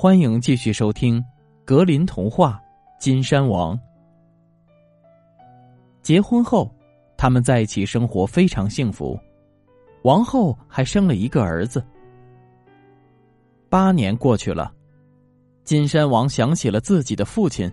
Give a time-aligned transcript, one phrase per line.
[0.00, 1.20] 欢迎继续收听
[1.64, 2.62] 《格林童话·
[3.02, 3.76] 金山王》。
[6.02, 6.72] 结婚后，
[7.16, 9.18] 他们在一起生活非常幸福，
[10.04, 11.84] 王后还生了一个儿子。
[13.68, 14.72] 八年过去了，
[15.64, 17.68] 金山王想起了自己的父亲，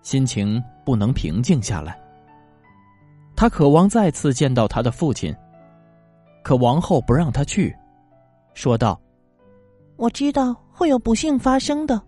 [0.00, 2.00] 心情不能平静下来。
[3.34, 5.34] 他渴望再次见到他的父亲，
[6.44, 7.76] 可王后不让他去，
[8.54, 8.96] 说道
[9.96, 12.00] ：“我知道会有不幸发生的。”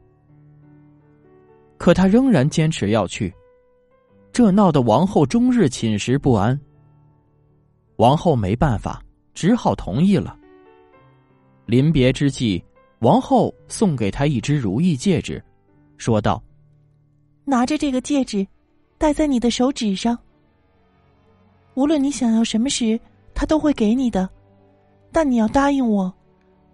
[1.78, 3.32] 可他仍然坚持要去，
[4.32, 6.58] 这闹得王后终日寝食不安。
[7.96, 9.02] 王后没办法，
[9.34, 10.38] 只好同意了。
[11.66, 12.64] 临别之际，
[13.00, 15.42] 王后送给他一只如意戒指，
[15.96, 16.42] 说道
[17.44, 18.46] ：“拿着这个戒指，
[18.98, 20.18] 戴在你的手指上。”
[21.74, 22.98] 无论你想要什么时，
[23.34, 24.28] 他都会给你的，
[25.12, 26.12] 但你要答应我，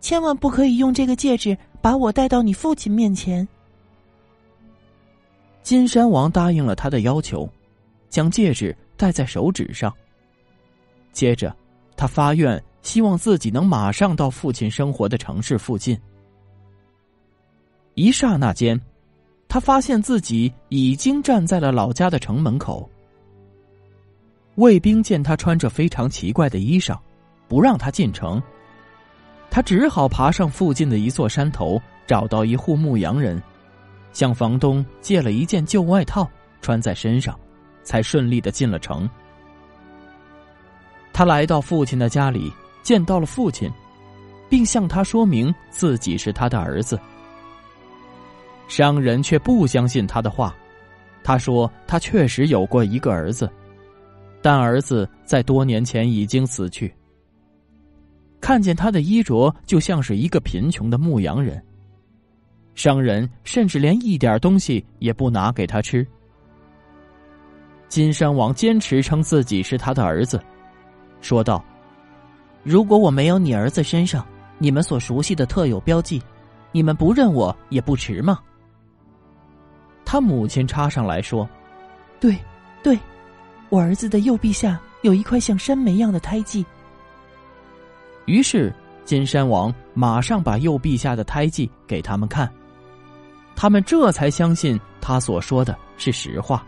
[0.03, 3.47] 千万不可以用这个戒指把我带到你父亲面前。
[5.63, 7.49] 金山王答应了他的要求，
[8.11, 9.95] 将戒指戴在手指上。
[11.13, 11.55] 接着，
[11.97, 15.97] 他发愿，希望自己能马上到父亲生活的城市附近。
[17.95, 18.79] 一刹那间，
[19.47, 22.91] 他发现自己已经站在了老家的城门口。
[24.57, 26.99] 卫兵见他穿着非常奇怪的衣裳，
[27.47, 28.43] 不让他进城。
[29.55, 33.41] 他只好爬上附近的一座山头，找到一户牧羊人，
[34.15, 36.27] 向房东借了一件旧外套
[36.63, 37.39] 穿在身上，
[37.83, 39.07] 才顺利的进了城。
[41.13, 42.51] 他来到父亲的家里，
[42.83, 43.71] 见到了父亲，
[44.49, 46.99] 并向他说明自己是他的儿子。
[48.69, 50.57] 商人却不相信他的话，
[51.23, 53.51] 他说他确实有过一个儿子。
[54.41, 56.91] 但儿子在多年前已经死去。
[58.43, 61.65] 看见他的衣着，就像是一个贫穷的牧羊人。
[62.75, 66.07] 商人甚至连一点东西也不拿给他吃。
[67.89, 70.43] 金山王坚持称自己是他的儿子，
[71.21, 71.65] 说道
[72.65, 74.27] ：“如果我没有你儿子身上
[74.59, 76.21] 你们所熟悉的特有标记，
[76.73, 78.41] 你们不认我也不迟嘛？”
[80.05, 81.49] 他母亲插上来说
[82.19, 82.37] ：“对，
[82.83, 82.99] 对。”
[83.71, 86.65] 我儿子的右臂下有一块像山莓样的胎记。
[88.27, 88.73] 于是
[89.05, 92.51] 金山王马上把右臂下的胎记给他们看，
[93.57, 96.65] 他们这才相信他所说的是实话。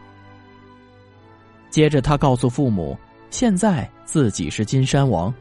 [1.70, 2.96] 接着他告诉父母，
[3.30, 5.32] 现在自己是金山王，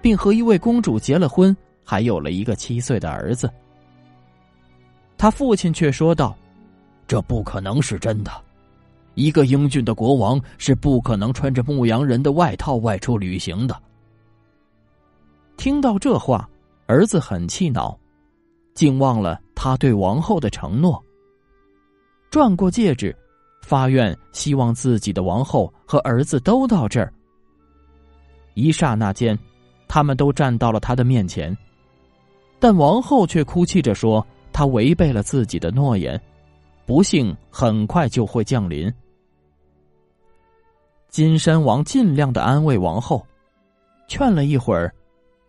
[0.00, 3.50] 并和一位公主结了婚，还有了一个七岁的儿子。
[5.18, 6.36] 他父亲却说道
[7.06, 8.30] ：“这不可能是真的。”
[9.14, 13.76] 一个英俊的国王是不可能穿着牧羊人的外套外出旅行的。
[15.56, 16.48] 听到这话，
[16.86, 17.98] 儿子很气恼，
[18.74, 21.02] 竟忘了他对王后的承诺。
[22.30, 23.14] 转过戒指，
[23.62, 27.12] 发愿希望自己的王后和儿子都到这儿。
[28.54, 29.38] 一刹那间，
[29.86, 31.56] 他们都站到了他的面前，
[32.58, 36.20] 但王后却哭泣着说：“她违背了自己的诺言，
[36.86, 38.92] 不幸很快就会降临。”
[41.08, 43.26] 金山王尽量的安慰王后，
[44.08, 44.92] 劝了一会儿，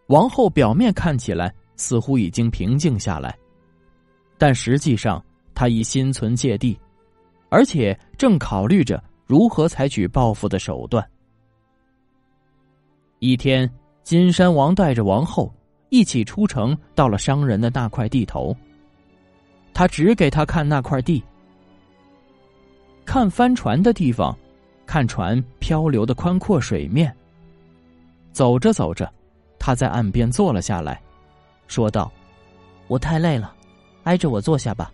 [0.08, 3.38] 王后表面看起来似乎已经平静下来，
[4.38, 5.24] 但实际上
[5.56, 6.78] 她已心存芥蒂，
[7.50, 11.04] 而且正考虑着如何采取报复的手段。
[13.20, 13.70] 一天，
[14.04, 15.54] 金山王带着王后
[15.90, 18.56] 一起出城，到了商人的那块地头。
[19.74, 21.24] 他指给他看那块地，
[23.06, 24.38] 看帆船的地方。
[24.86, 27.12] 看船漂流的宽阔水面。
[28.34, 29.12] 走着走着，
[29.66, 31.02] 他在岸边坐了下来，
[31.68, 32.12] 说道
[32.90, 33.56] ：“我太累了，
[34.04, 34.92] 挨着我坐下吧，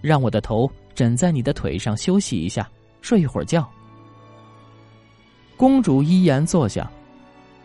[0.00, 2.70] 让我的头枕在你的腿上休息一下，
[3.02, 3.68] 睡一会儿觉。”
[5.58, 6.88] 公主依言坐下，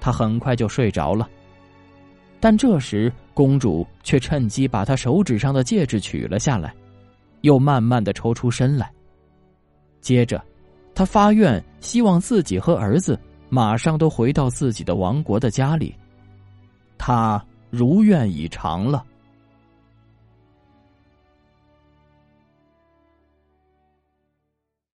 [0.02, 1.30] 她很快就睡着了。
[2.40, 6.74] 但这时，公主却趁机把她手指上的戒指取了下来，
[7.42, 8.92] 又慢慢的抽出身来，
[10.02, 10.44] 接着。
[10.96, 13.20] 他发愿，希望自己和儿子
[13.50, 15.94] 马上都回到自己的王国的家里。
[17.06, 19.04] 他如愿以偿了。